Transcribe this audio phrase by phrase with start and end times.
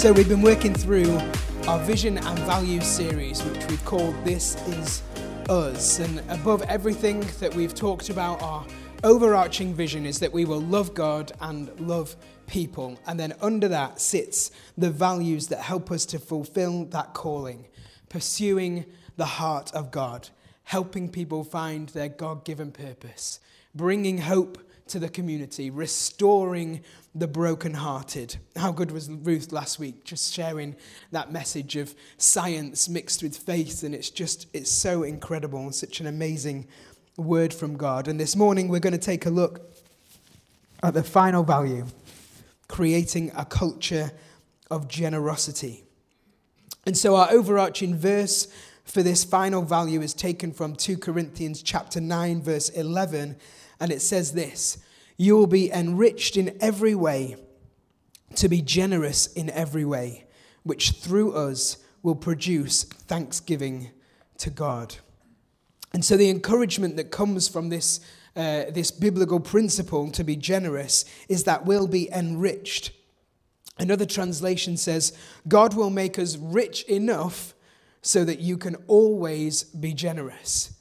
[0.00, 1.20] So, we've been working through
[1.68, 5.02] our vision and values series, which we've called This Is
[5.50, 5.98] Us.
[5.98, 8.64] And above everything that we've talked about, our
[9.04, 12.98] overarching vision is that we will love God and love people.
[13.06, 17.66] And then under that sits the values that help us to fulfill that calling,
[18.08, 18.86] pursuing
[19.18, 20.30] the heart of God,
[20.62, 23.38] helping people find their God given purpose,
[23.74, 26.82] bringing hope to the community, restoring
[27.14, 28.36] the brokenhearted.
[28.56, 30.76] How good was Ruth last week, just sharing
[31.10, 36.00] that message of science mixed with faith, and it's just, it's so incredible and such
[36.00, 36.66] an amazing
[37.16, 38.08] word from God.
[38.08, 39.60] And this morning we're going to take a look
[40.82, 41.86] at the final value
[42.68, 44.12] creating a culture
[44.70, 45.84] of generosity.
[46.86, 48.48] And so our overarching verse
[48.84, 53.36] for this final value is taken from 2 Corinthians chapter 9 verse 11
[53.80, 54.78] and it says this
[55.16, 57.36] You will be enriched in every way,
[58.36, 60.26] to be generous in every way,
[60.62, 63.90] which through us will produce thanksgiving
[64.38, 64.96] to God.
[65.92, 68.00] And so, the encouragement that comes from this,
[68.36, 72.92] uh, this biblical principle to be generous is that we'll be enriched.
[73.78, 75.16] Another translation says,
[75.48, 77.54] God will make us rich enough
[78.02, 80.74] so that you can always be generous.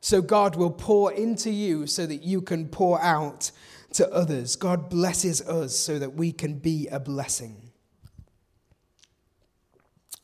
[0.00, 3.50] So God will pour into you so that you can pour out
[3.92, 4.56] to others.
[4.56, 7.70] God blesses us so that we can be a blessing.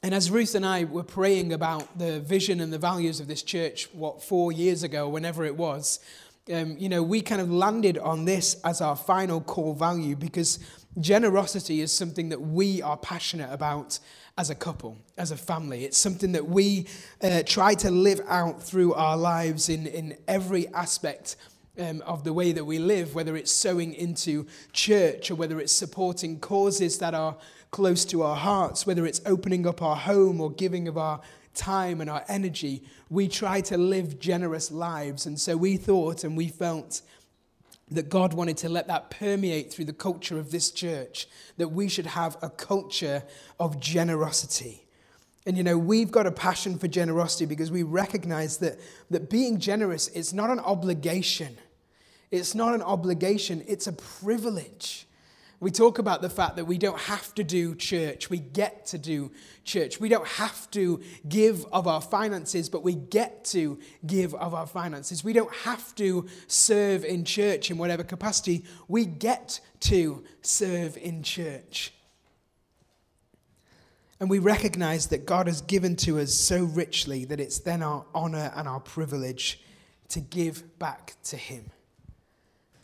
[0.02, 3.42] And as Ruth and I were praying about the vision and the values of this
[3.42, 5.98] church, what, four years ago, whenever it was,
[6.52, 10.60] um, you know, we kind of landed on this as our final core value because
[11.00, 13.98] generosity is something that we are passionate about
[14.38, 15.84] as a couple, as a family.
[15.84, 16.86] It's something that we
[17.22, 21.36] uh, try to live out through our lives in, in every aspect
[21.78, 25.72] um, of the way that we live, whether it's sowing into church or whether it's
[25.72, 27.36] supporting causes that are
[27.70, 31.20] close to our hearts, whether it's opening up our home or giving of our
[31.54, 32.82] time and our energy.
[33.08, 35.26] We try to live generous lives.
[35.26, 37.00] And so we thought and we felt
[37.90, 41.88] that God wanted to let that permeate through the culture of this church, that we
[41.88, 43.22] should have a culture
[43.60, 44.86] of generosity.
[45.46, 48.80] And you know, we've got a passion for generosity because we recognize that,
[49.10, 51.56] that being generous is not an obligation.
[52.32, 55.05] It's not an obligation, it's a privilege.
[55.58, 58.98] We talk about the fact that we don't have to do church, we get to
[58.98, 59.32] do
[59.64, 59.98] church.
[59.98, 64.66] We don't have to give of our finances, but we get to give of our
[64.66, 65.24] finances.
[65.24, 71.22] We don't have to serve in church in whatever capacity, we get to serve in
[71.22, 71.92] church.
[74.20, 78.04] And we recognize that God has given to us so richly that it's then our
[78.14, 79.60] honor and our privilege
[80.08, 81.70] to give back to Him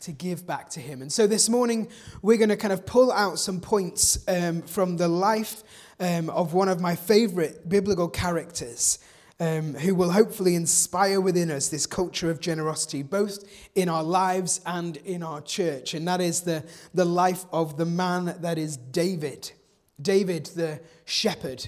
[0.03, 1.01] to give back to Him.
[1.01, 1.87] And so this morning,
[2.21, 5.63] we're going to kind of pull out some points um, from the life
[5.99, 8.99] um, of one of my favorite biblical characters.
[9.39, 13.43] Um, who will hopefully inspire within us this culture of generosity, both
[13.73, 15.95] in our lives and in our church.
[15.95, 16.63] And that is the,
[16.93, 19.51] the life of the man that is David.
[19.99, 21.67] David, the shepherd.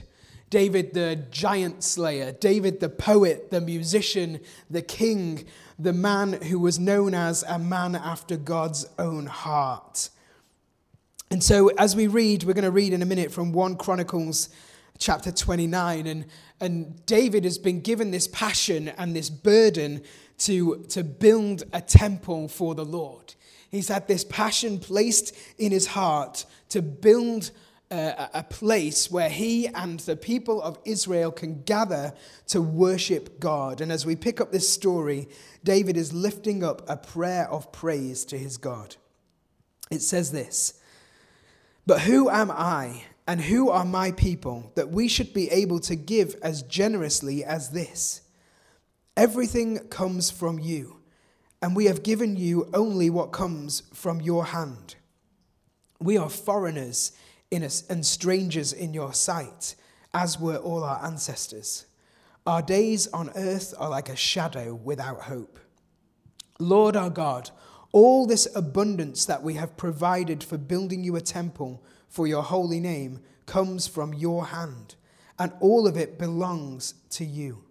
[0.52, 2.32] David, the giant slayer.
[2.32, 5.46] David, the poet, the musician, the king,
[5.78, 10.10] the man who was known as a man after God's own heart.
[11.32, 14.50] And so, as we read, we're going to read in a minute from 1 Chronicles
[14.98, 16.08] chapter 29.
[16.08, 16.26] And,
[16.62, 20.04] and David has been given this passion and this burden
[20.40, 23.34] to, to build a temple for the Lord.
[23.70, 27.52] He's had this passion placed in his heart to build
[27.92, 32.14] a, place where he and the people of Israel can gather
[32.48, 33.82] to worship God.
[33.82, 35.28] And as we pick up this story,
[35.64, 38.96] David is lifting up a prayer of praise to his God.
[39.92, 40.80] It says this
[41.86, 45.96] But who am I and who are my people that we should be able to
[45.96, 48.22] give as generously as this?
[49.16, 50.98] Everything comes from you,
[51.62, 54.96] and we have given you only what comes from your hand.
[56.00, 57.14] We are foreigners
[57.64, 59.76] and strangers in your sight,
[60.14, 61.86] as were all our ancestors.
[62.46, 65.60] Our days on earth are like a shadow without hope.
[66.60, 67.50] Lord our God,
[67.92, 72.80] all this abundance that we have provided for building you a temple for your holy
[72.80, 74.96] name comes from your hand,
[75.40, 77.64] and all of it belongs to you.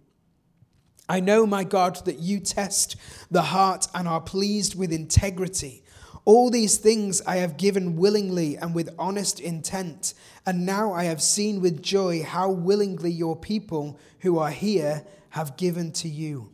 [1.08, 2.96] I know, my God, that you test
[3.30, 5.83] the heart and are pleased with integrity.
[6.24, 10.14] All these things I have given willingly and with honest intent,
[10.46, 15.56] and now I have seen with joy how willingly your people who are here have
[15.58, 16.50] given to you.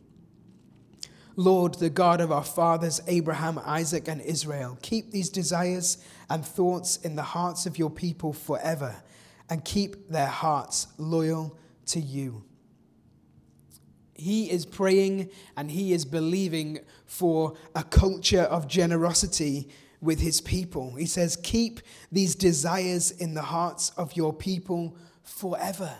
[1.37, 5.97] Lord, the God of our fathers, Abraham, Isaac, and Israel, keep these desires
[6.29, 9.01] and thoughts in the hearts of your people forever
[9.49, 11.57] and keep their hearts loyal
[11.87, 12.43] to you.
[14.21, 19.67] He is praying and he is believing for a culture of generosity
[19.99, 20.95] with his people.
[20.95, 21.81] He says, Keep
[22.11, 25.91] these desires in the hearts of your people forever.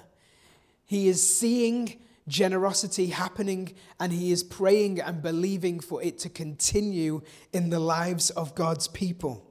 [0.85, 7.21] He is seeing generosity happening and he is praying and believing for it to continue
[7.53, 9.47] in the lives of God's people.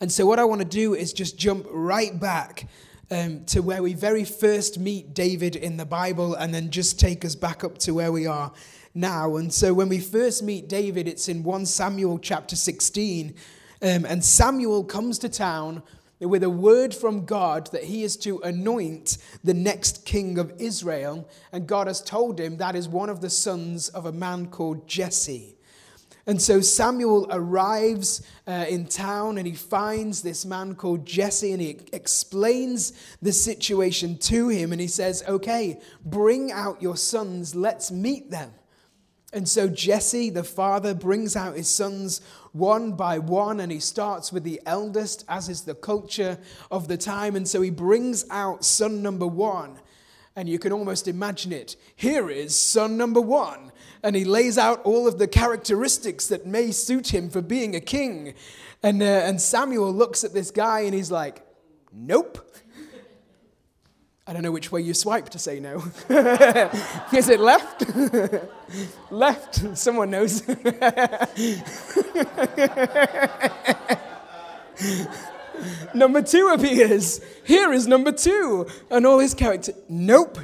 [0.00, 2.68] And so, what I want to do is just jump right back
[3.10, 7.24] um, to where we very first meet David in the Bible and then just take
[7.24, 8.52] us back up to where we are
[8.94, 9.36] now.
[9.36, 13.34] And so when we first meet David, it's in 1 Samuel chapter 16.
[13.80, 15.82] Um, and Samuel comes to town
[16.20, 21.28] with a word from God that he is to anoint the next king of Israel.
[21.52, 24.88] And God has told him that is one of the sons of a man called
[24.88, 25.57] Jesse.
[26.28, 31.62] And so Samuel arrives uh, in town and he finds this man called Jesse and
[31.62, 32.92] he explains
[33.22, 34.72] the situation to him.
[34.72, 38.52] And he says, Okay, bring out your sons, let's meet them.
[39.32, 42.20] And so Jesse, the father, brings out his sons
[42.52, 46.38] one by one, and he starts with the eldest, as is the culture
[46.70, 47.36] of the time.
[47.36, 49.78] And so he brings out son number one,
[50.34, 51.76] and you can almost imagine it.
[51.94, 53.70] Here is son number one.
[54.02, 57.80] And he lays out all of the characteristics that may suit him for being a
[57.80, 58.34] king.
[58.82, 61.44] And, uh, and Samuel looks at this guy and he's like,
[61.92, 62.44] Nope.
[64.26, 65.82] I don't know which way you swipe to say no.
[67.14, 67.82] Is it left?
[69.10, 69.76] left.
[69.76, 70.46] Someone knows.
[75.94, 77.22] number two appears.
[77.44, 78.66] Here is number two.
[78.90, 79.72] And all his character.
[79.88, 80.38] Nope.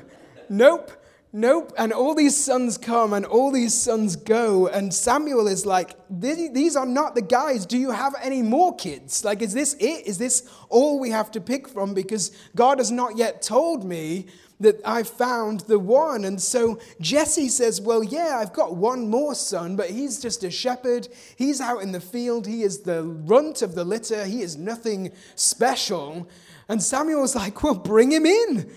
[0.48, 0.90] Nope.
[1.36, 1.72] Nope.
[1.76, 4.68] And all these sons come and all these sons go.
[4.68, 7.66] And Samuel is like, These are not the guys.
[7.66, 9.24] Do you have any more kids?
[9.24, 10.06] Like, is this it?
[10.06, 11.92] Is this all we have to pick from?
[11.92, 14.26] Because God has not yet told me
[14.60, 16.24] that I found the one.
[16.24, 20.52] And so Jesse says, Well, yeah, I've got one more son, but he's just a
[20.52, 21.08] shepherd.
[21.34, 22.46] He's out in the field.
[22.46, 24.24] He is the runt of the litter.
[24.24, 26.28] He is nothing special.
[26.68, 28.72] And Samuel's like, Well, bring him in.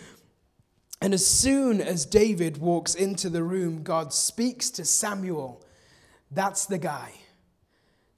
[1.01, 5.63] And as soon as David walks into the room, God speaks to Samuel.
[6.31, 7.13] That's the guy.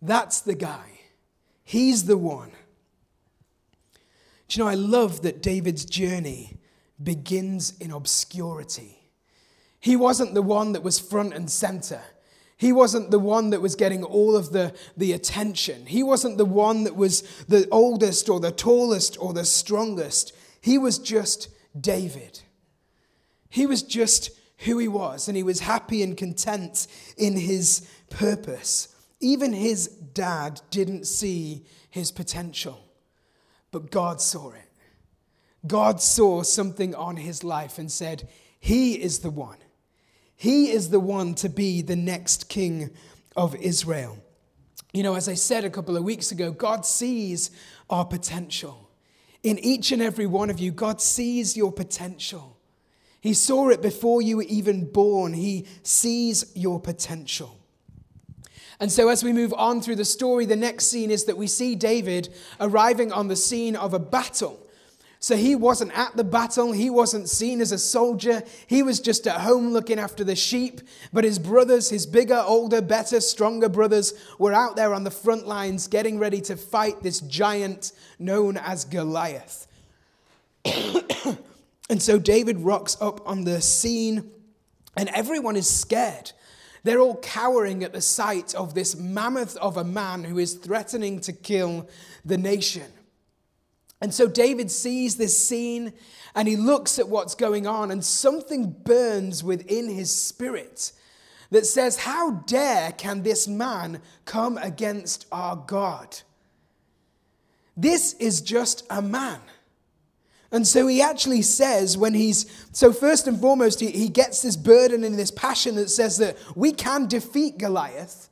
[0.02, 1.00] That's the guy.
[1.64, 2.52] He's the one.
[4.48, 6.58] Do you know, I love that David's journey
[7.02, 8.98] begins in obscurity.
[9.80, 12.02] He wasn't the one that was front and center.
[12.58, 15.86] He wasn't the one that was getting all of the, the attention.
[15.86, 20.36] He wasn't the one that was the oldest or the tallest or the strongest.
[20.60, 21.50] He was just
[21.80, 22.42] David.
[23.50, 26.88] He was just who he was, and he was happy and content
[27.18, 28.90] in his purpose.
[29.20, 32.84] Even his dad didn't see his potential,
[33.72, 34.70] but God saw it.
[35.68, 39.58] God saw something on his life and said, He is the one.
[40.36, 42.92] He is the one to be the next king
[43.36, 44.18] of Israel.
[44.94, 47.52] You know, as I said a couple of weeks ago, God sees
[47.90, 48.90] our potential.
[49.44, 52.59] In each and every one of you, God sees your potential.
[53.22, 55.34] He saw it before you were even born.
[55.34, 57.60] He sees your potential.
[58.80, 61.48] And so, as we move on through the story, the next scene is that we
[61.48, 62.30] see David
[62.62, 64.66] arriving on the scene of a battle.
[65.20, 69.28] So, he wasn't at the battle, he wasn't seen as a soldier, he was just
[69.28, 70.80] at home looking after the sheep.
[71.12, 75.46] But his brothers, his bigger, older, better, stronger brothers, were out there on the front
[75.46, 79.68] lines getting ready to fight this giant known as Goliath.
[81.90, 84.32] And so David rocks up on the scene,
[84.96, 86.32] and everyone is scared.
[86.84, 91.20] They're all cowering at the sight of this mammoth of a man who is threatening
[91.22, 91.90] to kill
[92.24, 92.86] the nation.
[94.02, 95.94] And so David sees this scene
[96.36, 100.92] and he looks at what's going on, and something burns within his spirit
[101.50, 106.22] that says, How dare can this man come against our God?
[107.76, 109.40] This is just a man.
[110.52, 114.56] And so he actually says, when he's, so first and foremost, he, he gets this
[114.56, 118.30] burden and this passion that says that we can defeat Goliath.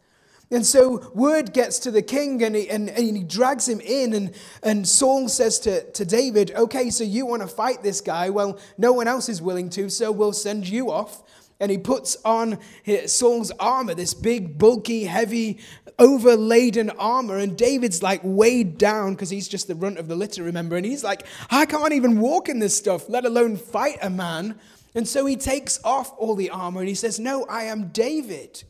[0.50, 4.14] And so word gets to the king and he, and, and he drags him in.
[4.14, 4.34] And,
[4.64, 8.30] and Saul says to, to David, Okay, so you want to fight this guy?
[8.30, 11.24] Well, no one else is willing to, so we'll send you off.
[11.60, 12.60] And he puts on
[13.06, 15.58] Saul's armor, this big, bulky, heavy,
[15.98, 17.38] overladen armor.
[17.38, 20.76] And David's like weighed down because he's just the runt of the litter, remember?
[20.76, 24.60] And he's like, I can't even walk in this stuff, let alone fight a man.
[24.94, 28.64] And so he takes off all the armor and he says, No, I am David.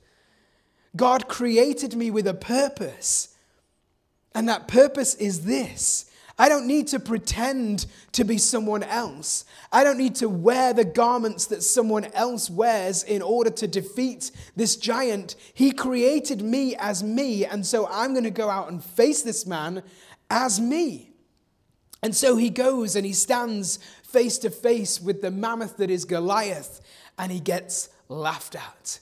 [0.95, 3.35] God created me with a purpose.
[4.33, 9.43] And that purpose is this I don't need to pretend to be someone else.
[9.71, 14.31] I don't need to wear the garments that someone else wears in order to defeat
[14.55, 15.35] this giant.
[15.53, 19.47] He created me as me, and so I'm going to go out and face this
[19.47, 19.81] man
[20.29, 21.11] as me.
[22.03, 26.05] And so he goes and he stands face to face with the mammoth that is
[26.05, 26.81] Goliath,
[27.17, 28.99] and he gets laughed at.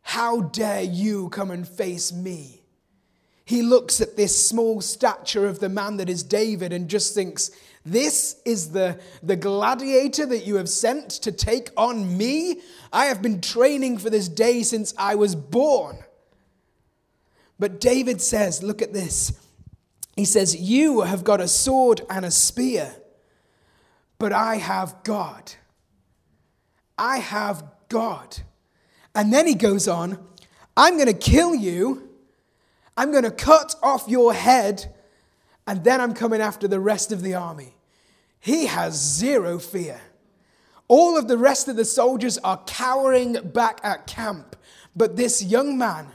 [0.00, 2.57] How dare you come and face me?
[3.48, 7.50] He looks at this small stature of the man that is David and just thinks,
[7.82, 12.60] This is the, the gladiator that you have sent to take on me?
[12.92, 15.96] I have been training for this day since I was born.
[17.58, 19.32] But David says, Look at this.
[20.14, 22.96] He says, You have got a sword and a spear,
[24.18, 25.54] but I have God.
[26.98, 28.40] I have God.
[29.14, 30.18] And then he goes on,
[30.76, 32.07] I'm going to kill you.
[32.98, 34.92] I'm going to cut off your head.
[35.68, 37.76] And then I'm coming after the rest of the army.
[38.40, 40.00] He has zero fear.
[40.88, 44.56] All of the rest of the soldiers are cowering back at camp.
[44.96, 46.08] But this young man,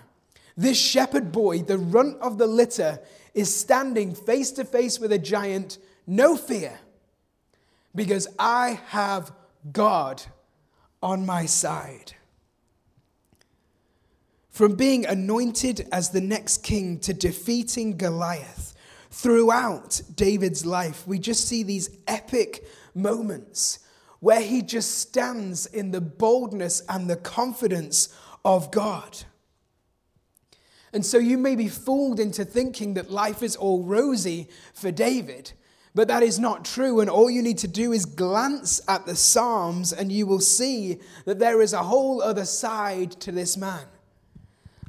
[0.58, 3.00] this shepherd boy, the runt of the litter,
[3.34, 6.80] is standing face to face with a giant, no fear,
[7.96, 9.32] because I have
[9.72, 10.22] God
[11.02, 12.14] on my side.
[14.54, 18.76] From being anointed as the next king to defeating Goliath,
[19.10, 23.80] throughout David's life, we just see these epic moments
[24.20, 29.24] where he just stands in the boldness and the confidence of God.
[30.94, 35.54] And so you may be fooled into thinking that life is all rosy for David,
[35.96, 37.00] but that is not true.
[37.00, 41.00] And all you need to do is glance at the Psalms and you will see
[41.26, 43.88] that there is a whole other side to this man.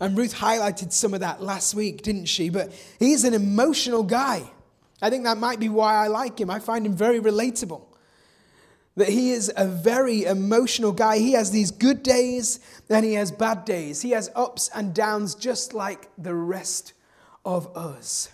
[0.04, 2.50] And Ruth highlighted some of that last week, didn't she?
[2.50, 4.42] But he's an emotional guy.
[5.00, 6.50] I think that might be why I like him.
[6.50, 7.80] I find him very relatable.
[8.96, 11.16] That he is a very emotional guy.
[11.16, 14.02] He has these good days, then he has bad days.
[14.02, 16.92] He has ups and downs just like the rest
[17.42, 18.28] of us.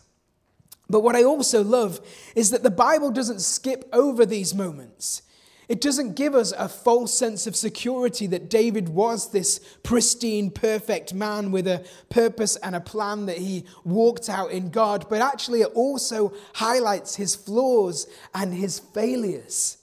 [0.89, 2.00] But what I also love
[2.35, 5.23] is that the Bible doesn't skip over these moments.
[5.71, 11.15] It doesn't give us a false sense of security that David was this pristine, perfect
[11.15, 15.61] man with a purpose and a plan that he walked out in God, but actually
[15.61, 19.79] it also highlights his flaws and his failures.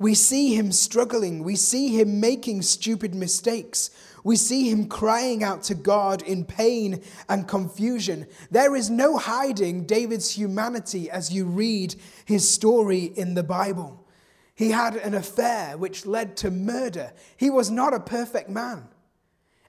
[0.00, 1.44] We see him struggling.
[1.44, 3.90] We see him making stupid mistakes.
[4.24, 8.26] We see him crying out to God in pain and confusion.
[8.50, 14.06] There is no hiding David's humanity as you read his story in the Bible.
[14.54, 17.12] He had an affair which led to murder.
[17.36, 18.88] He was not a perfect man.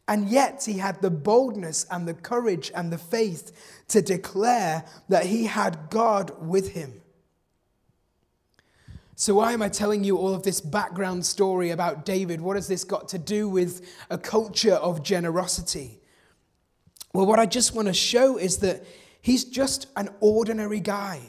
[0.07, 5.27] And yet he had the boldness and the courage and the faith to declare that
[5.27, 7.02] he had God with him.
[9.15, 12.41] So, why am I telling you all of this background story about David?
[12.41, 15.99] What has this got to do with a culture of generosity?
[17.13, 18.83] Well, what I just want to show is that
[19.21, 21.21] he's just an ordinary guy.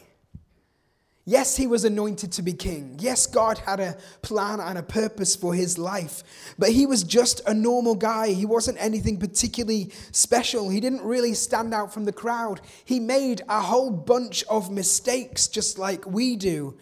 [1.27, 2.97] Yes, he was anointed to be king.
[3.01, 6.23] Yes, God had a plan and a purpose for his life.
[6.59, 8.29] But he was just a normal guy.
[8.29, 10.71] He wasn't anything particularly special.
[10.71, 12.63] He didn't really stand out from the crowd.
[12.85, 16.77] He made a whole bunch of mistakes, just like we do.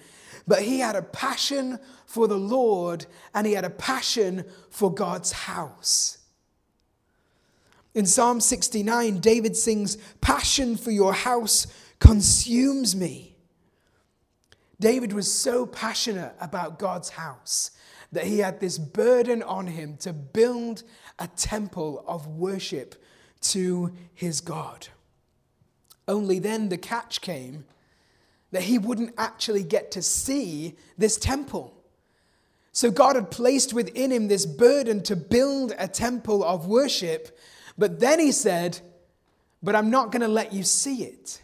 [0.46, 5.32] But he had a passion for the Lord and he had a passion for God's
[5.32, 6.18] house.
[7.94, 11.66] In Psalm 69, David sings, Passion for your house
[11.98, 13.36] consumes me.
[14.80, 17.70] David was so passionate about God's house
[18.10, 20.82] that he had this burden on him to build
[21.18, 23.02] a temple of worship
[23.40, 24.88] to his God.
[26.08, 27.64] Only then the catch came
[28.52, 31.74] that he wouldn't actually get to see this temple.
[32.70, 37.36] So God had placed within him this burden to build a temple of worship,
[37.76, 38.80] but then he said,
[39.62, 41.42] But I'm not going to let you see it.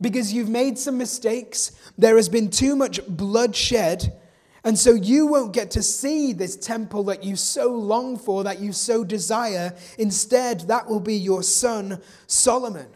[0.00, 4.18] Because you've made some mistakes, there has been too much bloodshed,
[4.64, 8.60] and so you won't get to see this temple that you so long for, that
[8.60, 9.74] you so desire.
[9.98, 12.88] Instead, that will be your son, Solomon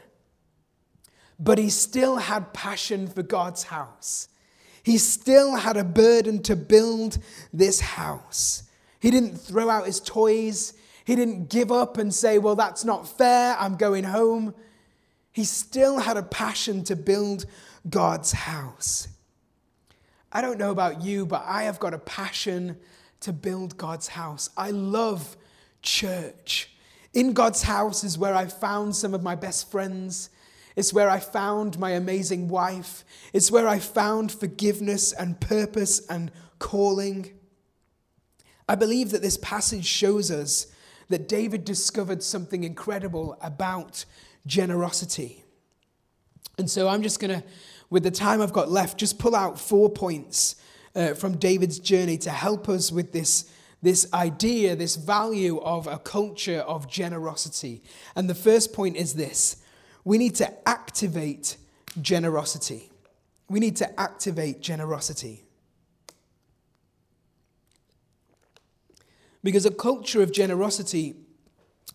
[1.39, 4.29] but he still had passion for God's house.
[4.83, 7.19] He still had a burden to build
[7.53, 8.65] this house.
[9.01, 10.75] He didn't throw out his toys.
[11.05, 13.57] He didn't give up and say, Well, that's not fair.
[13.59, 14.55] I'm going home.
[15.33, 17.47] He still had a passion to build
[17.89, 19.09] God's house.
[20.31, 22.77] I don't know about you, but I have got a passion
[23.21, 24.51] to build God's house.
[24.57, 25.37] I love
[25.81, 26.71] church.
[27.13, 30.31] In God's house is where I found some of my best friends.
[30.77, 33.05] It's where I found my amazing wife.
[33.33, 37.31] It's where I found forgiveness and purpose and calling.
[38.69, 40.67] I believe that this passage shows us
[41.09, 44.05] that David discovered something incredible about
[44.47, 45.45] generosity.
[46.59, 47.47] And so I'm just going to,
[47.91, 50.57] with the time I've got left, just pull out four points
[50.95, 53.51] uh, from David's journey to help us with this,
[53.83, 57.83] this idea, this value of a culture of generosity.
[58.17, 59.63] And the first point is this
[60.05, 61.57] we need to activate
[62.01, 62.91] generosity.
[63.49, 65.45] We need to activate generosity.
[69.43, 71.15] Because a culture of generosity,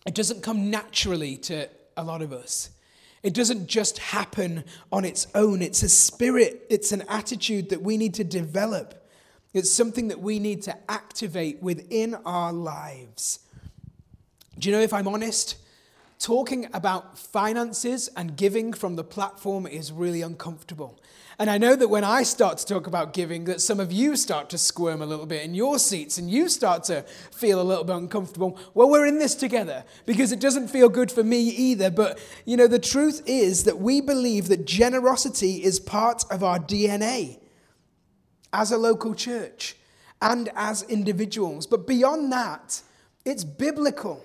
[0.06, 2.70] it doesn't come naturally to a lot of us.
[3.22, 5.60] It doesn't just happen on its own.
[5.60, 9.08] It's a spirit, it's an attitude that we need to develop.
[9.52, 13.40] It's something that we need to activate within our lives.
[14.58, 15.56] Do you know, if I'm honest,
[16.20, 21.00] talking about finances and giving from the platform is really uncomfortable.
[21.38, 24.14] And I know that when I start to talk about giving, that some of you
[24.14, 27.64] start to squirm a little bit in your seats and you start to feel a
[27.64, 28.58] little bit uncomfortable.
[28.74, 31.90] Well, we're in this together because it doesn't feel good for me either.
[31.90, 36.58] But, you know, the truth is that we believe that generosity is part of our
[36.58, 37.38] DNA
[38.52, 39.74] as a local church
[40.20, 41.66] and as individuals.
[41.66, 42.82] But beyond that,
[43.24, 44.22] it's biblical.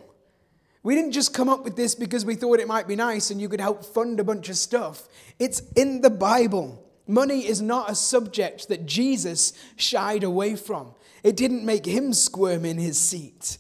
[0.86, 3.42] We didn't just come up with this because we thought it might be nice and
[3.42, 5.08] you could help fund a bunch of stuff.
[5.40, 6.88] It's in the Bible.
[7.08, 10.94] Money is not a subject that Jesus shied away from.
[11.24, 13.58] It didn't make him squirm in his seat.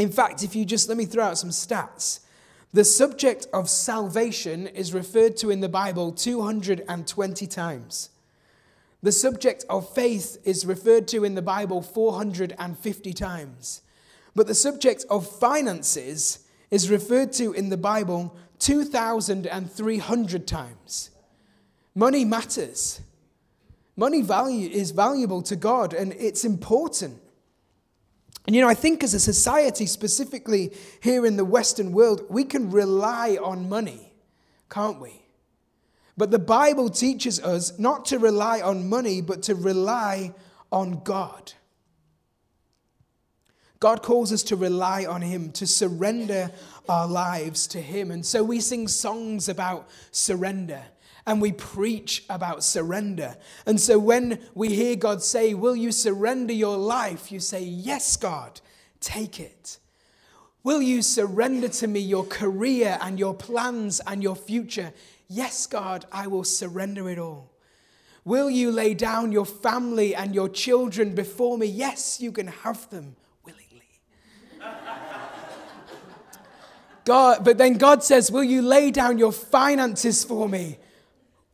[0.00, 2.18] In fact, if you just let me throw out some stats,
[2.72, 8.10] the subject of salvation is referred to in the Bible 220 times.
[9.00, 13.82] The subject of faith is referred to in the Bible 450 times.
[14.34, 21.10] But the subject of finances is referred to in the Bible 2,300 times.
[21.94, 23.00] Money matters.
[23.96, 27.20] Money value is valuable to God and it's important.
[28.46, 32.44] And you know, I think as a society, specifically here in the Western world, we
[32.44, 34.12] can rely on money,
[34.70, 35.22] can't we?
[36.16, 40.34] But the Bible teaches us not to rely on money, but to rely
[40.72, 41.52] on God.
[43.80, 46.50] God calls us to rely on Him, to surrender
[46.88, 48.10] our lives to Him.
[48.10, 50.82] And so we sing songs about surrender
[51.26, 53.36] and we preach about surrender.
[53.66, 57.32] And so when we hear God say, Will you surrender your life?
[57.32, 58.60] You say, Yes, God,
[59.00, 59.78] take it.
[60.62, 64.92] Will you surrender to me your career and your plans and your future?
[65.28, 67.50] Yes, God, I will surrender it all.
[68.24, 71.66] Will you lay down your family and your children before me?
[71.66, 73.88] Yes, you can have them willingly.
[77.10, 80.78] God, but then God says, Will you lay down your finances for me?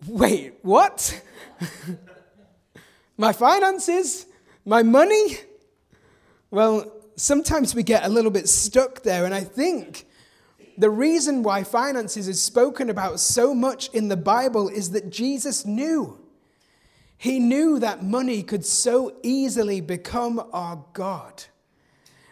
[0.06, 1.18] Wait, what?
[3.16, 4.26] my finances?
[4.66, 5.38] My money?
[6.50, 10.04] Well, sometimes we get a little bit stuck there, and I think
[10.76, 15.64] the reason why finances is spoken about so much in the Bible is that Jesus
[15.64, 16.20] knew.
[17.16, 21.44] He knew that money could so easily become our God,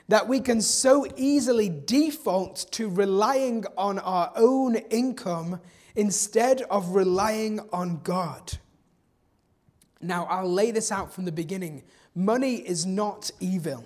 [0.08, 5.60] that we can so easily default to relying on our own income
[5.94, 8.58] instead of relying on God.
[10.00, 13.84] Now, I'll lay this out from the beginning money is not evil.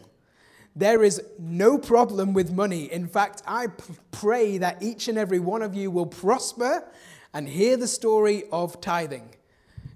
[0.77, 2.93] There is no problem with money.
[2.93, 6.85] In fact, I p- pray that each and every one of you will prosper
[7.33, 9.35] and hear the story of tithing.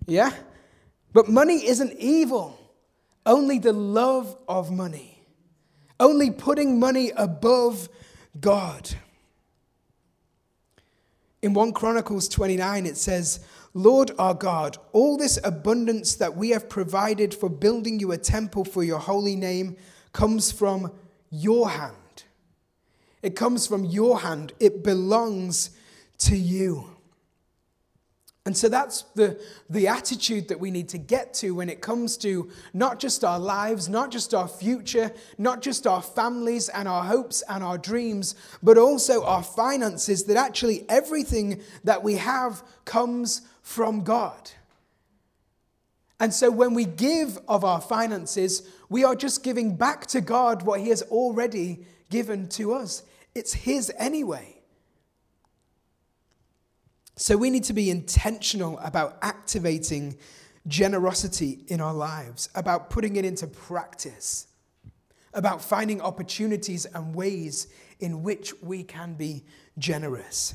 [0.06, 0.32] Yeah?
[1.12, 2.58] But money isn't evil,
[3.26, 5.11] only the love of money,
[6.02, 7.88] only putting money above
[8.40, 8.90] God.
[11.40, 13.40] In 1 Chronicles 29, it says,
[13.72, 18.64] Lord our God, all this abundance that we have provided for building you a temple
[18.64, 19.76] for your holy name
[20.12, 20.92] comes from
[21.30, 21.96] your hand.
[23.22, 24.52] It comes from your hand.
[24.60, 25.70] It belongs
[26.18, 26.91] to you.
[28.44, 32.16] And so that's the, the attitude that we need to get to when it comes
[32.18, 37.04] to not just our lives, not just our future, not just our families and our
[37.04, 43.42] hopes and our dreams, but also our finances, that actually everything that we have comes
[43.62, 44.50] from God.
[46.18, 50.62] And so when we give of our finances, we are just giving back to God
[50.62, 53.04] what He has already given to us.
[53.36, 54.61] It's His anyway.
[57.22, 60.18] So we need to be intentional about activating
[60.66, 64.48] generosity in our lives, about putting it into practice,
[65.32, 67.68] about finding opportunities and ways
[68.00, 69.44] in which we can be
[69.78, 70.54] generous.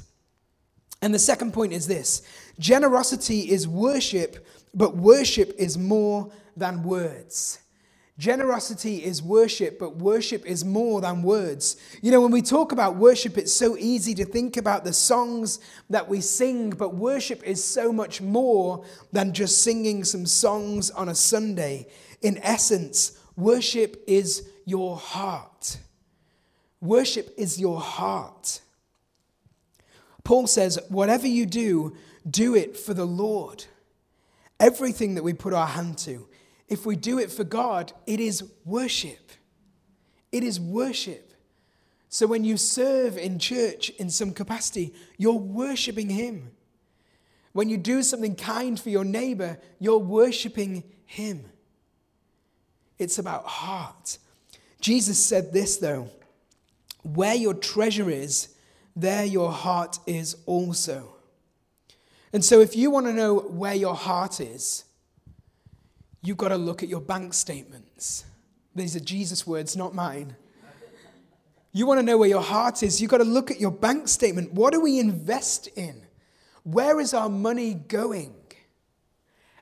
[1.01, 2.23] And the second point is this
[2.59, 7.59] generosity is worship, but worship is more than words.
[8.17, 11.77] Generosity is worship, but worship is more than words.
[12.01, 15.59] You know, when we talk about worship, it's so easy to think about the songs
[15.91, 21.09] that we sing, but worship is so much more than just singing some songs on
[21.09, 21.87] a Sunday.
[22.23, 25.77] In essence, worship is your heart.
[26.81, 28.61] Worship is your heart.
[30.23, 31.95] Paul says, whatever you do,
[32.27, 33.65] do it for the Lord.
[34.59, 36.27] Everything that we put our hand to,
[36.67, 39.31] if we do it for God, it is worship.
[40.31, 41.31] It is worship.
[42.09, 46.51] So when you serve in church in some capacity, you're worshiping Him.
[47.53, 51.45] When you do something kind for your neighbor, you're worshiping Him.
[52.99, 54.17] It's about heart.
[54.79, 56.09] Jesus said this, though
[57.13, 58.49] where your treasure is,
[58.95, 61.13] there your heart is also.
[62.33, 64.83] And so, if you want to know where your heart is,
[66.21, 68.25] you've got to look at your bank statements.
[68.75, 70.35] These are Jesus' words, not mine.
[71.71, 74.07] You want to know where your heart is, you've got to look at your bank
[74.07, 74.53] statement.
[74.53, 76.01] What do we invest in?
[76.63, 78.33] Where is our money going?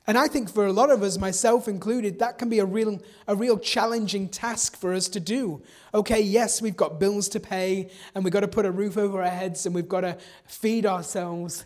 [0.06, 3.00] And I think for a lot of us, myself included, that can be a real,
[3.26, 5.62] a real challenging task for us to do.
[5.92, 9.20] Okay, yes, we've got bills to pay and we've got to put a roof over
[9.22, 11.64] our heads and we've got to feed ourselves.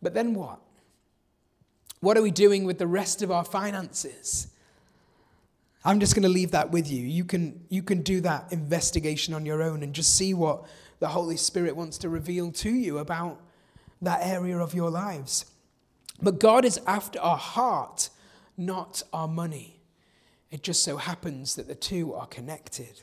[0.00, 0.60] But then what?
[2.04, 4.48] What are we doing with the rest of our finances?
[5.86, 7.00] I'm just going to leave that with you.
[7.00, 10.64] You can, you can do that investigation on your own and just see what
[10.98, 13.40] the Holy Spirit wants to reveal to you about
[14.02, 15.46] that area of your lives.
[16.20, 18.10] But God is after our heart,
[18.58, 19.80] not our money.
[20.50, 23.00] It just so happens that the two are connected.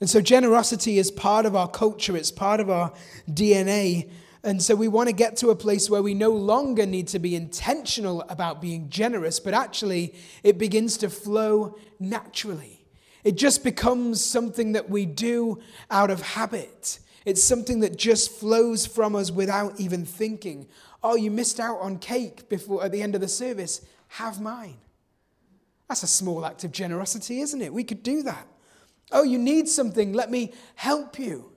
[0.00, 2.90] And so generosity is part of our culture, it's part of our
[3.30, 4.08] DNA.
[4.44, 7.18] And so we want to get to a place where we no longer need to
[7.18, 12.86] be intentional about being generous, but actually it begins to flow naturally.
[13.24, 15.58] It just becomes something that we do
[15.90, 17.00] out of habit.
[17.24, 20.68] It's something that just flows from us without even thinking.
[21.02, 23.84] Oh, you missed out on cake before at the end of the service.
[24.08, 24.78] Have mine.
[25.88, 27.72] That's a small act of generosity, isn't it?
[27.72, 28.46] We could do that.
[29.10, 30.12] Oh, you need something.
[30.12, 31.50] Let me help you.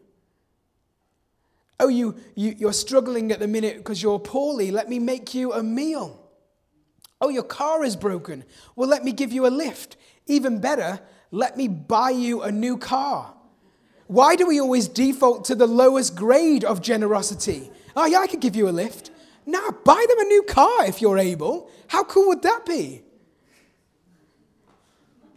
[1.82, 4.70] Oh, you, you, you're struggling at the minute because you're poorly.
[4.70, 6.22] Let me make you a meal.
[7.20, 8.44] Oh, your car is broken.
[8.76, 9.98] Well, let me give you a lift.
[10.28, 11.00] Even better,
[11.32, 13.34] let me buy you a new car.
[14.06, 17.72] Why do we always default to the lowest grade of generosity?
[17.96, 19.10] Oh, yeah, I could give you a lift.
[19.48, 21.68] Now, buy them a new car if you're able.
[21.88, 23.02] How cool would that be?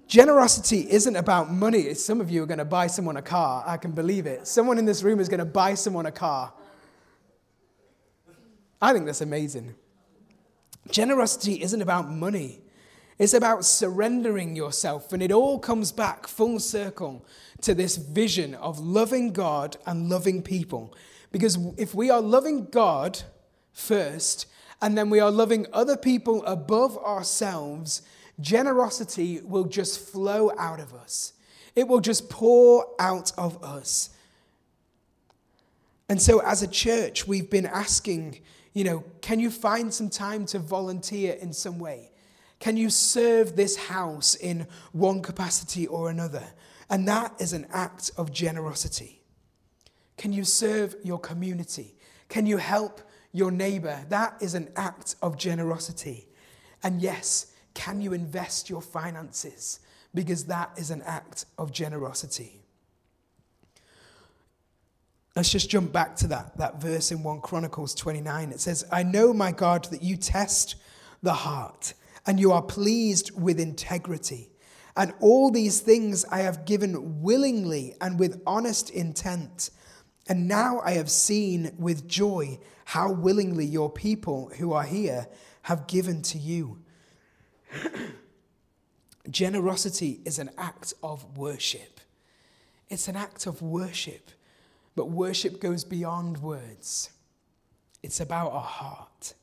[0.06, 1.94] Generosity isn't about money.
[1.94, 3.64] Some of you are going to buy someone a car.
[3.66, 4.46] I can believe it.
[4.46, 6.52] Someone in this room is going to buy someone a car.
[8.80, 9.74] I think that's amazing.
[10.90, 12.60] Generosity isn't about money,
[13.18, 15.12] it's about surrendering yourself.
[15.12, 17.24] And it all comes back full circle
[17.62, 20.94] to this vision of loving God and loving people.
[21.32, 23.22] Because if we are loving God
[23.72, 24.46] first,
[24.82, 28.02] and then we are loving other people above ourselves,
[28.40, 31.32] generosity will just flow out of us.
[31.74, 34.10] It will just pour out of us.
[36.08, 38.40] And so, as a church, we've been asking,
[38.72, 42.10] you know, can you find some time to volunteer in some way?
[42.60, 46.44] Can you serve this house in one capacity or another?
[46.90, 49.22] And that is an act of generosity.
[50.16, 51.96] Can you serve your community?
[52.28, 53.00] Can you help
[53.32, 54.04] your neighbor?
[54.08, 56.28] That is an act of generosity.
[56.82, 59.80] And yes, can you invest your finances?
[60.14, 62.64] Because that is an act of generosity.
[65.36, 68.52] Let's just jump back to that, that verse in 1 Chronicles 29.
[68.52, 70.76] It says, I know, my God, that you test
[71.22, 74.50] the heart and you are pleased with integrity.
[74.96, 79.70] And all these things I have given willingly and with honest intent.
[80.28, 85.26] And now I have seen with joy how willingly your people who are here
[85.62, 86.83] have given to you.
[89.30, 92.00] Generosity is an act of worship.
[92.88, 94.30] It's an act of worship,
[94.94, 97.10] but worship goes beyond words.
[98.02, 99.34] It's about our heart.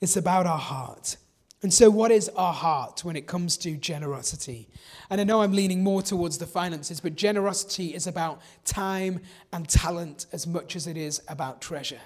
[0.00, 1.16] It's about our heart.
[1.62, 4.68] And so, what is our heart when it comes to generosity?
[5.08, 9.66] And I know I'm leaning more towards the finances, but generosity is about time and
[9.66, 12.02] talent as much as it is about treasure.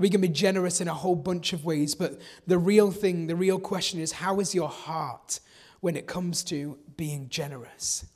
[0.00, 3.36] We can be generous in a whole bunch of ways, but the real thing, the
[3.36, 5.40] real question is how is your heart
[5.80, 8.06] when it comes to being generous?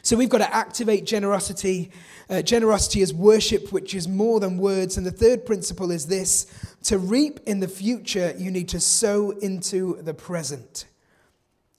[0.00, 1.90] So we've got to activate generosity.
[2.30, 4.96] Uh, generosity is worship, which is more than words.
[4.96, 6.46] And the third principle is this
[6.84, 10.86] to reap in the future, you need to sow into the present.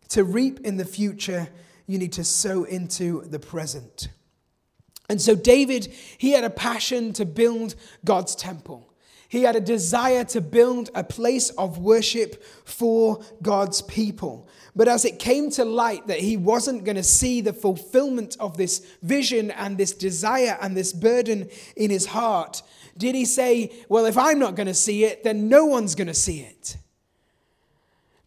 [0.09, 1.49] To reap in the future,
[1.87, 4.09] you need to sow into the present.
[5.09, 7.73] And so David, he had a passion to build
[8.05, 8.85] God's temple.
[9.27, 14.47] He had a desire to build a place of worship for God's people.
[14.75, 18.57] But as it came to light that he wasn't going to see the fulfillment of
[18.57, 22.63] this vision and this desire and this burden in his heart,
[22.97, 26.07] did he say, Well, if I'm not going to see it, then no one's going
[26.07, 26.77] to see it?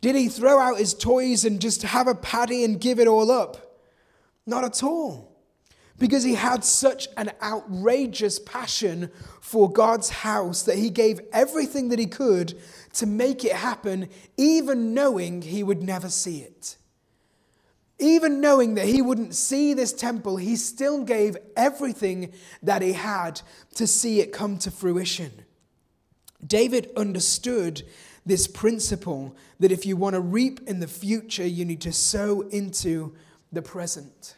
[0.01, 3.31] Did he throw out his toys and just have a paddy and give it all
[3.31, 3.81] up?
[4.47, 5.32] Not at all
[5.99, 11.99] because he had such an outrageous passion for God's house that he gave everything that
[11.99, 12.59] he could
[12.95, 16.77] to make it happen, even knowing he would never see it.
[17.99, 23.41] Even knowing that he wouldn't see this temple, he still gave everything that he had
[23.77, 25.31] to see it come to fruition.
[26.45, 27.83] David understood
[28.27, 32.41] this principle that if you want to reap in the future, you need to sow
[32.43, 33.15] into
[33.53, 34.37] the present.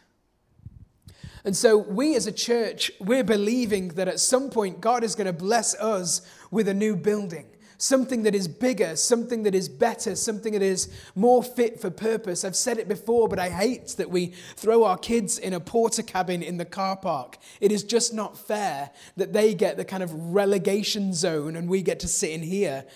[1.45, 5.27] And so, we as a church, we're believing that at some point God is going
[5.27, 10.17] to bless us with a new building, something that is bigger, something that is better,
[10.17, 12.47] something that is more fit for purpose.
[12.47, 16.43] I've said it before, but I hate that we throw our kids in a Portakabin
[16.43, 17.37] in the car park.
[17.61, 21.83] It is just not fair that they get the kind of relegation zone and we
[21.83, 22.87] get to sit in here.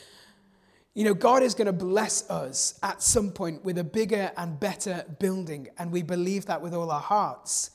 [0.95, 4.59] You know, God is going to bless us at some point with a bigger and
[4.59, 7.73] better building, and we believe that with all our hearts.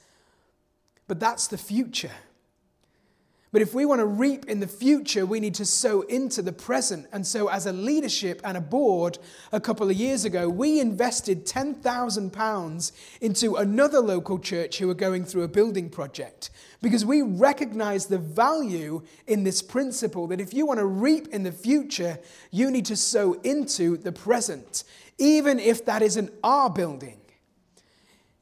[1.07, 2.11] But that's the future.
[3.53, 6.51] But if we want to reap in the future, we need to sow into the
[6.51, 7.05] present.
[7.13, 9.19] And so, as a leadership and a board,
[9.51, 15.23] a couple of years ago, we invested £10,000 into another local church who were going
[15.23, 16.49] through a building project
[16.81, 21.43] because we recognize the value in this principle that if you want to reap in
[21.43, 22.17] the future,
[22.49, 24.83] you need to sow into the present,
[25.19, 27.22] even if that isn't our building.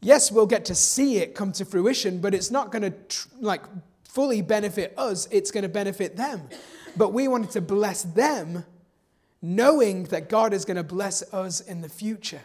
[0.01, 3.27] Yes, we'll get to see it come to fruition, but it's not going to tr-
[3.39, 3.61] like
[4.03, 6.49] fully benefit us, it's going to benefit them.
[6.97, 8.65] But we wanted to bless them
[9.41, 12.41] knowing that God is going to bless us in the future.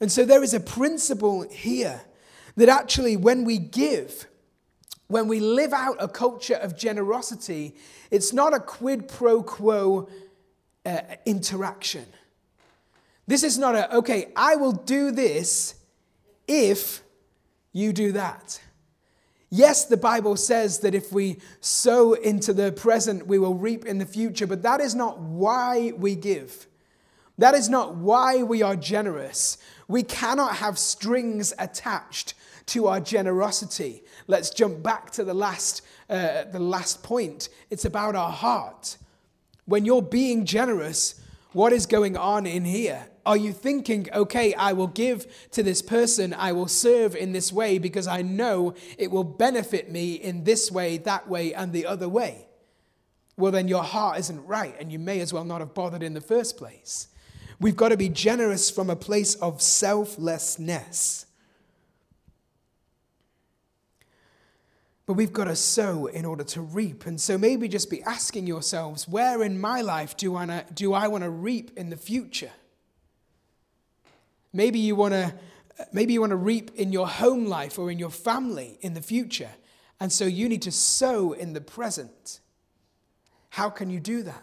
[0.00, 2.02] And so there is a principle here
[2.56, 4.26] that actually when we give,
[5.08, 7.74] when we live out a culture of generosity,
[8.10, 10.08] it's not a quid pro quo
[10.84, 12.06] uh, interaction.
[13.26, 15.76] This is not a, okay, I will do this
[16.46, 17.02] if
[17.72, 18.60] you do that.
[19.50, 23.98] Yes, the Bible says that if we sow into the present, we will reap in
[23.98, 26.66] the future, but that is not why we give.
[27.38, 29.58] That is not why we are generous.
[29.86, 32.34] We cannot have strings attached
[32.66, 34.02] to our generosity.
[34.26, 37.48] Let's jump back to the last, uh, the last point.
[37.70, 38.96] It's about our heart.
[39.66, 41.20] When you're being generous,
[41.52, 43.06] what is going on in here?
[43.26, 47.52] Are you thinking, okay, I will give to this person, I will serve in this
[47.52, 51.86] way because I know it will benefit me in this way, that way, and the
[51.86, 52.46] other way?
[53.36, 56.14] Well, then your heart isn't right, and you may as well not have bothered in
[56.14, 57.08] the first place.
[57.60, 61.26] We've got to be generous from a place of selflessness.
[65.06, 67.06] But we've got to sow in order to reap.
[67.06, 71.08] And so maybe just be asking yourselves, where in my life do I, do I
[71.08, 72.52] want to reap in the future?
[74.54, 75.34] Maybe you want to
[75.92, 79.02] maybe you want to reap in your home life or in your family in the
[79.02, 79.50] future.
[80.00, 82.40] And so you need to sow in the present.
[83.50, 84.42] How can you do that?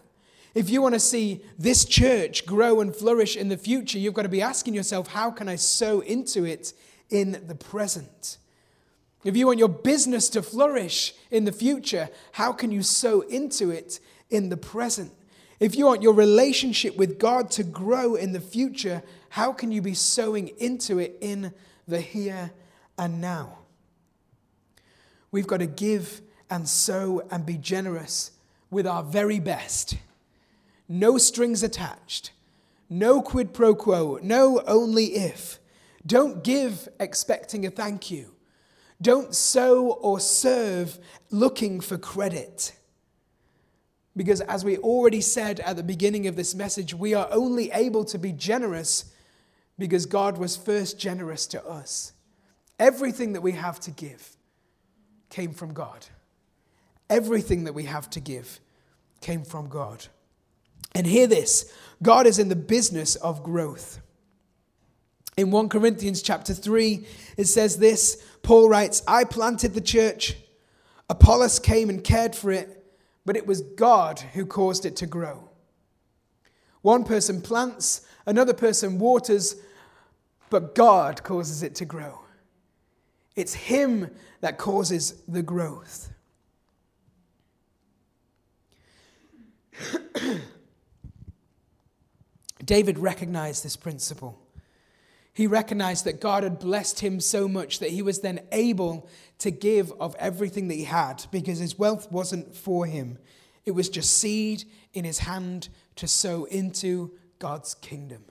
[0.54, 4.22] If you want to see this church grow and flourish in the future, you've got
[4.22, 6.74] to be asking yourself, how can I sow into it
[7.08, 8.36] in the present?
[9.24, 13.70] If you want your business to flourish in the future, how can you sow into
[13.70, 15.12] it in the present?
[15.60, 19.80] If you want your relationship with God to grow in the future, how can you
[19.80, 21.54] be sowing into it in
[21.88, 22.50] the here
[22.98, 23.60] and now?
[25.30, 28.32] We've got to give and sow and be generous
[28.70, 29.96] with our very best.
[30.86, 32.32] No strings attached,
[32.90, 35.58] no quid pro quo, no only if.
[36.04, 38.34] Don't give expecting a thank you.
[39.00, 40.98] Don't sow or serve
[41.30, 42.76] looking for credit.
[44.14, 48.04] Because, as we already said at the beginning of this message, we are only able
[48.04, 49.06] to be generous
[49.82, 52.12] because God was first generous to us.
[52.78, 54.36] Everything that we have to give
[55.28, 56.06] came from God.
[57.10, 58.60] Everything that we have to give
[59.20, 60.06] came from God.
[60.94, 64.00] And hear this God is in the business of growth.
[65.36, 67.04] In 1 Corinthians chapter 3,
[67.36, 70.36] it says this Paul writes, I planted the church,
[71.10, 72.86] Apollos came and cared for it,
[73.26, 75.48] but it was God who caused it to grow.
[76.82, 79.56] One person plants, another person waters,
[80.52, 82.20] but God causes it to grow.
[83.34, 84.10] It's Him
[84.42, 86.12] that causes the growth.
[92.62, 94.38] David recognized this principle.
[95.32, 99.50] He recognized that God had blessed him so much that he was then able to
[99.50, 103.16] give of everything that he had because his wealth wasn't for him.
[103.64, 108.26] It was just seed in his hand to sow into God's kingdom.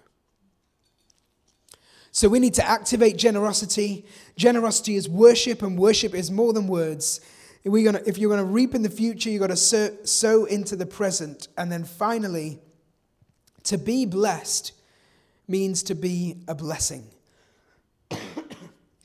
[2.12, 4.06] So we need to activate generosity.
[4.36, 7.22] Generosity is worship, and worship is more than words.
[7.64, 9.96] If, we're gonna, if you're going to reap in the future, you've got to sow,
[10.04, 11.48] sow into the present.
[11.58, 12.60] And then finally,
[13.64, 14.74] to be blessed
[15.48, 17.08] means to be a blessing.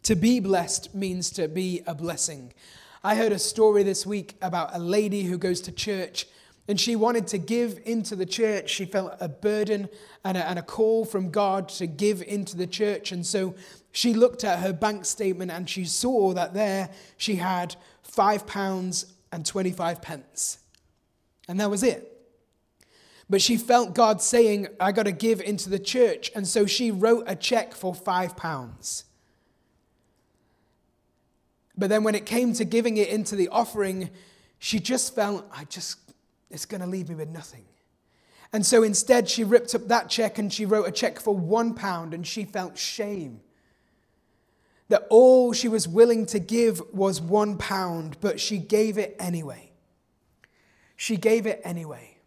[0.03, 2.53] to be blessed means to be a blessing.
[3.05, 6.27] I heard a story this week about a lady who goes to church
[6.69, 8.71] and she wanted to give into the church.
[8.71, 9.89] She felt a burden
[10.25, 13.13] and a, and a, call from God to give into the church.
[13.13, 13.55] And so
[13.93, 19.07] she looked at her bank statement and she saw that there she had five pounds
[19.31, 20.59] and 25 pence.
[21.49, 22.13] And that was it.
[23.31, 26.31] But she felt God saying, I got to give into the church.
[26.35, 29.05] And so she wrote a check for five pounds.
[31.77, 34.11] But then when it came to giving it into the offering,
[34.59, 35.99] she just felt, I just
[36.51, 37.65] it's going to leave me with nothing.
[38.53, 41.75] And so instead, she ripped up that check and she wrote a check for one
[41.75, 43.41] pound and she felt shame.
[44.89, 49.73] That all she was willing to give was one pound, but she gave it anyway.
[50.95, 52.19] She gave it anyway.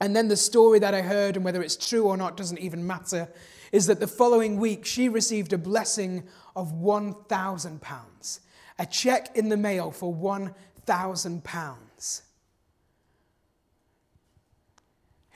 [0.00, 2.86] And then the story that I heard, and whether it's true or not doesn't even
[2.86, 3.28] matter,
[3.72, 6.24] is that the following week she received a blessing
[6.56, 8.40] of £1,000,
[8.78, 11.87] a check in the mail for £1,000.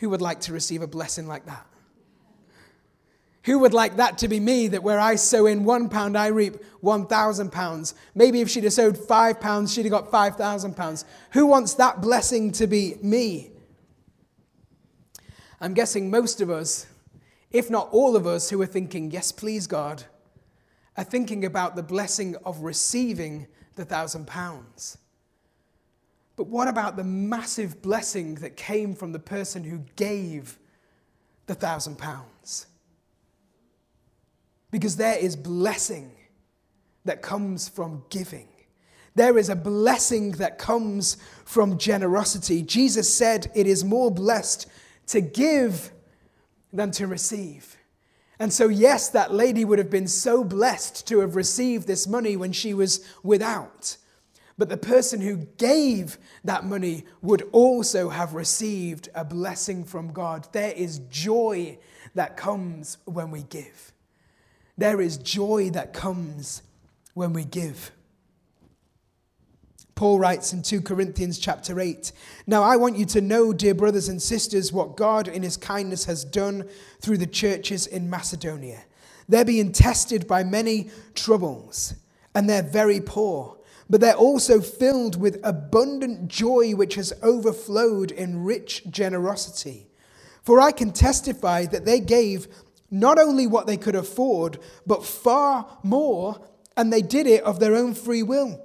[0.03, 1.65] Who would like to receive a blessing like that?
[3.45, 6.27] Who would like that to be me, that where I sow in one pound, I
[6.27, 7.95] reap 1,000 pounds?
[8.13, 11.05] Maybe if she'd have sowed five pounds, she'd have got 5,000 pounds.
[11.35, 13.53] Who wants that blessing to be me?
[15.61, 16.89] I'm guessing most of us,
[17.53, 20.03] if not all of us who are thinking, Yes, please, God,
[20.97, 24.99] are thinking about the blessing of receiving the thousand pounds.
[26.43, 30.59] But what about the massive blessing that came from the person who gave
[31.47, 32.67] the thousand pounds?
[34.73, 36.11] Because there is blessing
[37.05, 38.49] that comes from giving.
[39.15, 42.61] There is a blessing that comes from generosity.
[42.63, 44.67] Jesus said it is more blessed
[45.07, 45.93] to give
[46.73, 47.77] than to receive.
[48.41, 52.37] And so, yes, that lady would have been so blessed to have received this money
[52.37, 53.97] when she was without.
[54.59, 60.47] But the person who gave that money would also have received a blessing from God.
[60.53, 61.79] There is joy
[62.15, 63.93] that comes when we give.
[64.77, 66.63] There is joy that comes
[67.15, 67.93] when we give.
[69.95, 72.13] Paul writes in 2 Corinthians chapter 8
[72.47, 76.07] Now I want you to know, dear brothers and sisters, what God in his kindness
[76.07, 76.69] has done
[77.01, 78.83] through the churches in Macedonia.
[79.29, 81.95] They're being tested by many troubles,
[82.35, 83.59] and they're very poor
[83.93, 89.87] but they're also filled with abundant joy which has overflowed in rich generosity.
[90.43, 92.49] For I can testify that they gave
[92.91, 96.41] not only what they could afford, but far more,
[96.75, 98.65] and they did it of their own free will.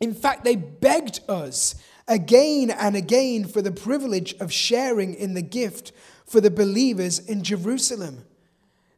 [0.00, 1.76] In fact, they begged us
[2.08, 5.92] again and again for the privilege of sharing in the gift
[6.26, 8.24] for the believers in Jerusalem.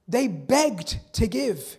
[0.08, 1.76] They begged to give.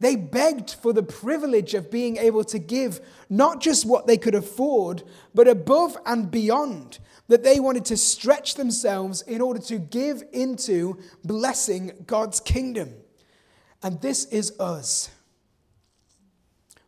[0.00, 4.34] They begged for the privilege of being able to give not just what they could
[4.34, 5.02] afford,
[5.34, 6.98] but above and beyond.
[7.26, 12.94] That they wanted to stretch themselves in order to give into blessing God's kingdom.
[13.82, 15.10] And this is us.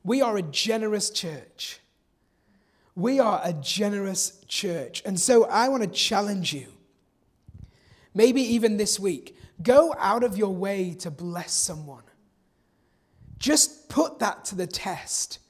[0.02, 1.80] We are a generous church.
[2.94, 5.02] We are a generous church.
[5.04, 6.68] And so I want to challenge you.
[8.14, 12.02] Maybe even this week, go out of your way to bless someone.
[13.40, 15.40] Just put that to the test.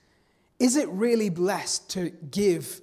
[0.59, 2.81] Is it really blessed to give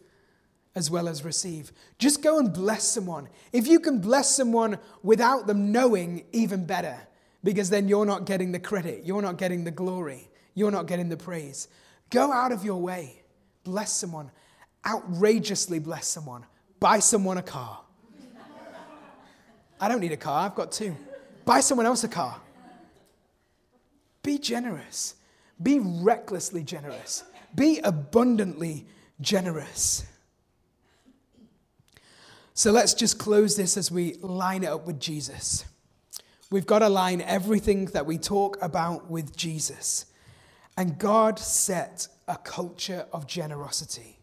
[0.75, 1.71] as well as receive?
[1.97, 3.29] Just go and bless someone.
[3.53, 6.97] If you can bless someone without them knowing, even better,
[7.43, 11.07] because then you're not getting the credit, you're not getting the glory, you're not getting
[11.07, 11.69] the praise.
[12.09, 13.21] Go out of your way,
[13.63, 14.31] bless someone,
[14.85, 16.45] outrageously bless someone,
[16.79, 17.81] buy someone a car.
[19.79, 20.95] I don't need a car, I've got two.
[21.45, 22.41] Buy someone else a car.
[24.27, 25.15] Be generous.
[25.63, 27.23] Be recklessly generous.
[27.55, 28.85] Be abundantly
[29.21, 30.05] generous.
[32.53, 35.63] So let's just close this as we line it up with Jesus.
[36.51, 40.07] We've got to line everything that we talk about with Jesus.
[40.75, 44.19] And God set a culture of generosity.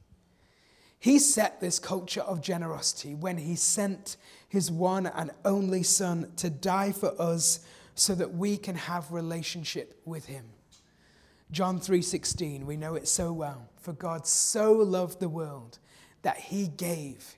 [0.98, 4.18] He set this culture of generosity when He sent
[4.50, 7.60] His one and only Son to die for us
[7.94, 10.44] so that we can have relationship with Him.
[11.50, 13.68] John 3:16, we know it so well.
[13.76, 15.78] For God so loved the world
[16.22, 17.36] that he gave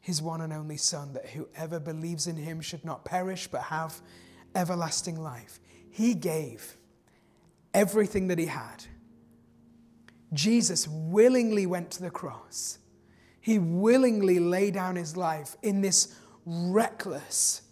[0.00, 4.02] his one and only son that whoever believes in him should not perish but have
[4.54, 5.60] everlasting life.
[5.90, 6.76] He gave
[7.72, 8.84] everything that he had.
[10.34, 12.78] Jesus willingly went to the cross.
[13.40, 17.62] He willingly laid down his life in this reckless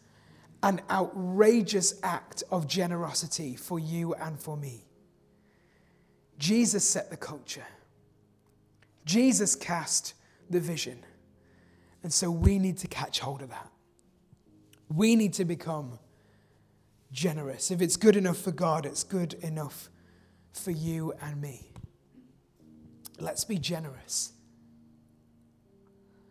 [0.62, 4.84] and outrageous act of generosity for you and for me.
[6.38, 7.66] Jesus set the culture.
[9.04, 10.14] Jesus cast
[10.50, 10.98] the vision.
[12.02, 13.70] And so we need to catch hold of that.
[14.88, 15.98] We need to become
[17.12, 17.70] generous.
[17.70, 19.88] If it's good enough for God, it's good enough
[20.52, 21.70] for you and me.
[23.18, 24.32] Let's be generous.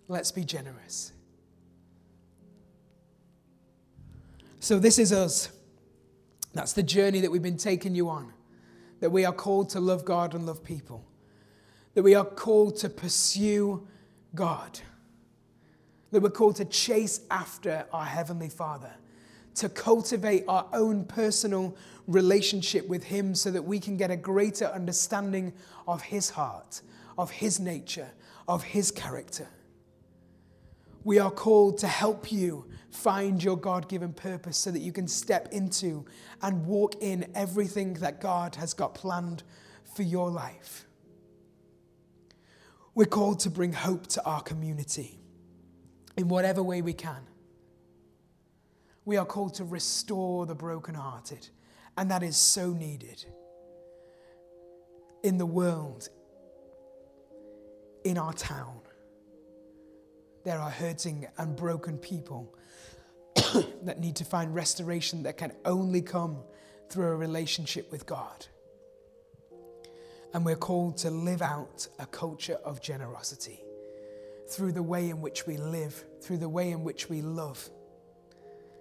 [0.07, 1.13] Let's be generous.
[4.61, 5.49] So, this is us.
[6.53, 8.31] That's the journey that we've been taking you on.
[8.99, 11.03] That we are called to love God and love people.
[11.95, 13.87] That we are called to pursue
[14.35, 14.79] God.
[16.11, 18.91] That we're called to chase after our Heavenly Father
[19.55, 24.65] to cultivate our own personal relationship with Him so that we can get a greater
[24.65, 25.53] understanding
[25.87, 26.81] of His heart,
[27.17, 28.09] of His nature,
[28.47, 29.47] of His character.
[31.03, 35.07] We are called to help you find your God given purpose so that you can
[35.07, 36.05] step into
[36.41, 39.43] and walk in everything that God has got planned
[39.95, 40.85] for your life.
[42.93, 45.19] We're called to bring hope to our community
[46.17, 47.21] in whatever way we can.
[49.05, 51.49] We are called to restore the brokenhearted,
[51.97, 53.25] and that is so needed
[55.23, 56.09] in the world,
[58.03, 58.80] in our town.
[60.43, 62.55] There are hurting and broken people
[63.83, 66.37] that need to find restoration that can only come
[66.89, 68.47] through a relationship with God.
[70.33, 73.61] And we're called to live out a culture of generosity
[74.49, 77.69] through the way in which we live, through the way in which we love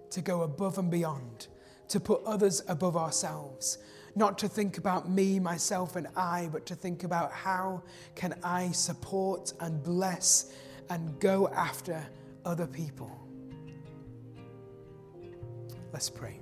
[0.09, 1.47] to go above and beyond,
[1.87, 3.77] to put others above ourselves,
[4.15, 7.83] not to think about me, myself, and I, but to think about how
[8.15, 10.53] can I support and bless
[10.91, 12.05] and go after
[12.43, 13.09] other people.
[15.93, 16.37] Let's pray.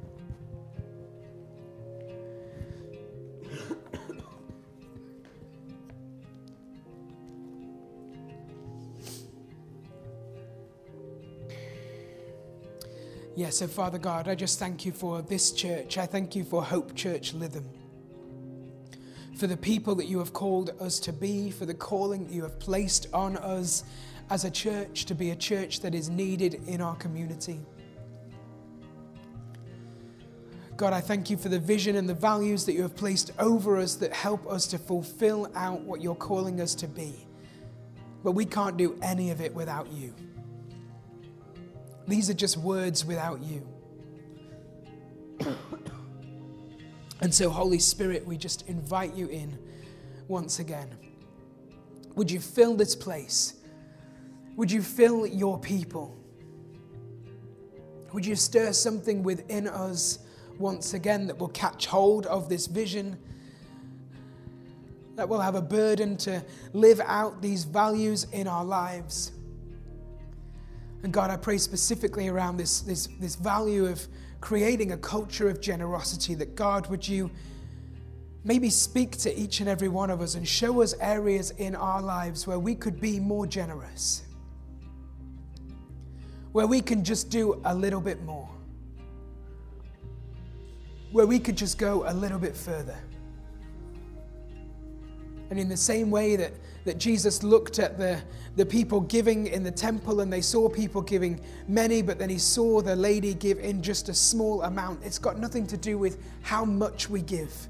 [13.36, 16.00] Yeah, so Father God, I just thank you for this church.
[16.00, 17.66] I thank you for Hope Church Lytham.
[19.38, 22.42] For the people that you have called us to be, for the calling that you
[22.42, 23.84] have placed on us
[24.30, 27.60] as a church to be a church that is needed in our community.
[30.78, 33.78] God, I thank you for the vision and the values that you have placed over
[33.78, 37.28] us that help us to fulfill out what you're calling us to be.
[38.24, 40.14] But we can't do any of it without you.
[42.08, 43.68] These are just words without you.
[47.22, 49.60] and so, Holy Spirit, we just invite you in
[50.30, 50.90] once again.
[52.16, 53.59] Would you fill this place?
[54.60, 56.18] Would you fill your people?
[58.12, 60.20] Would you stir something within us
[60.58, 63.18] once again that will catch hold of this vision?
[65.16, 66.44] That will have a burden to
[66.74, 69.32] live out these values in our lives.
[71.04, 74.06] And God, I pray specifically around this, this, this value of
[74.42, 77.32] creating a culture of generosity that God, would you
[78.44, 82.02] maybe speak to each and every one of us and show us areas in our
[82.02, 84.24] lives where we could be more generous,
[86.52, 88.50] where we can just do a little bit more,
[91.12, 92.98] where we could just go a little bit further.
[95.50, 96.54] And in the same way that,
[96.86, 98.22] that Jesus looked at the,
[98.56, 102.38] the people giving in the temple and they saw people giving many, but then he
[102.38, 106.22] saw the lady give in just a small amount, it's got nothing to do with
[106.42, 107.68] how much we give,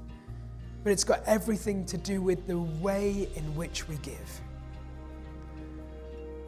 [0.84, 4.40] but it's got everything to do with the way in which we give.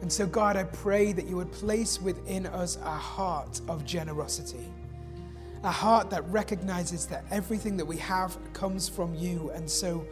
[0.03, 4.69] And so, God, I pray that you would place within us a heart of generosity
[5.63, 10.05] a heart that recognizes that everything that we have comes from you, and so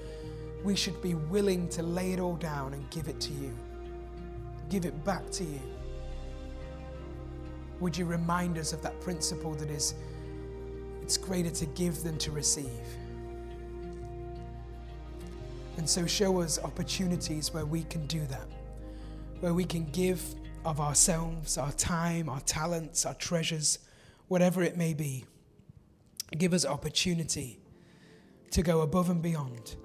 [0.63, 3.53] we should be willing to lay it all down and give it to you,
[4.69, 5.59] give it back to you.
[7.81, 9.93] Would you remind us of that principle that is,
[11.01, 12.69] it's greater to give than to receive?
[15.75, 18.47] And so show us opportunities where we can do that,
[19.41, 23.79] where we can give of ourselves, our time, our talents, our treasures,
[24.27, 25.25] whatever it may be.
[26.37, 27.59] Give us opportunity
[28.51, 29.75] to go above and beyond,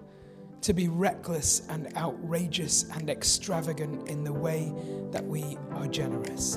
[0.61, 4.73] to be reckless and outrageous and extravagant in the way
[5.11, 6.57] that we are generous.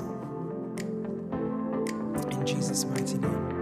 [2.30, 3.60] In Jesus' mighty name.